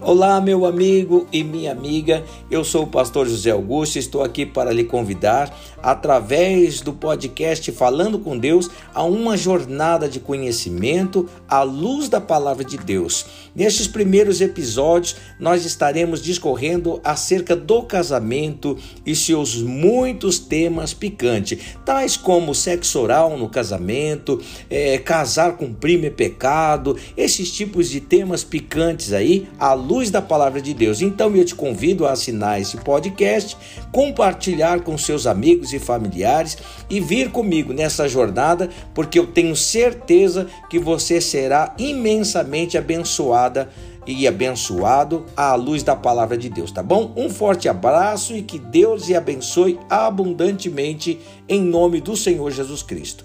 Olá, 0.00 0.40
meu 0.40 0.64
amigo 0.64 1.26
e 1.32 1.42
minha 1.42 1.72
amiga. 1.72 2.24
Eu 2.48 2.62
sou 2.62 2.84
o 2.84 2.86
pastor 2.86 3.26
José 3.28 3.50
Augusto 3.50 3.96
e 3.96 3.98
estou 3.98 4.22
aqui 4.22 4.46
para 4.46 4.72
lhe 4.72 4.84
convidar, 4.84 5.52
através 5.82 6.80
do 6.80 6.92
podcast 6.92 7.72
Falando 7.72 8.16
com 8.16 8.38
Deus, 8.38 8.70
a 8.94 9.02
uma 9.02 9.36
jornada 9.36 10.08
de 10.08 10.20
conhecimento 10.20 11.28
à 11.48 11.64
luz 11.64 12.08
da 12.08 12.20
palavra 12.20 12.64
de 12.64 12.76
Deus. 12.78 13.26
Nestes 13.56 13.88
primeiros 13.88 14.40
episódios, 14.40 15.16
nós 15.38 15.64
estaremos 15.64 16.22
discorrendo 16.22 17.00
acerca 17.02 17.56
do 17.56 17.82
casamento 17.82 18.78
e 19.04 19.16
seus 19.16 19.56
muitos 19.56 20.38
temas 20.38 20.94
picantes, 20.94 21.76
tais 21.84 22.16
como 22.16 22.54
sexo 22.54 23.00
oral 23.00 23.36
no 23.36 23.48
casamento, 23.48 24.40
é, 24.70 24.96
casar 24.98 25.56
com 25.56 25.74
primo 25.74 26.06
é 26.06 26.10
pecado, 26.10 26.96
esses 27.16 27.50
tipos 27.50 27.90
de 27.90 28.00
temas 28.00 28.44
picantes 28.44 29.12
aí, 29.12 29.48
à 29.58 29.74
luz 29.74 29.87
da 30.10 30.20
palavra 30.20 30.60
de 30.60 30.74
Deus. 30.74 31.00
Então 31.00 31.34
eu 31.34 31.44
te 31.44 31.54
convido 31.54 32.06
a 32.06 32.12
assinar 32.12 32.60
esse 32.60 32.76
podcast, 32.76 33.56
compartilhar 33.90 34.80
com 34.80 34.98
seus 34.98 35.26
amigos 35.26 35.72
e 35.72 35.78
familiares 35.78 36.58
e 36.90 37.00
vir 37.00 37.30
comigo 37.30 37.72
nessa 37.72 38.06
jornada, 38.06 38.68
porque 38.94 39.18
eu 39.18 39.26
tenho 39.26 39.56
certeza 39.56 40.46
que 40.68 40.78
você 40.78 41.20
será 41.20 41.74
imensamente 41.78 42.76
abençoada 42.76 43.70
e 44.06 44.26
abençoado 44.26 45.24
à 45.36 45.54
luz 45.54 45.82
da 45.82 45.96
palavra 45.96 46.36
de 46.36 46.48
Deus, 46.48 46.70
tá 46.70 46.82
bom? 46.82 47.12
Um 47.16 47.28
forte 47.28 47.68
abraço 47.68 48.34
e 48.34 48.42
que 48.42 48.58
Deus 48.58 49.08
lhe 49.08 49.16
abençoe 49.16 49.78
abundantemente 49.88 51.18
em 51.48 51.62
nome 51.62 52.00
do 52.00 52.16
Senhor 52.16 52.50
Jesus 52.50 52.82
Cristo. 52.82 53.24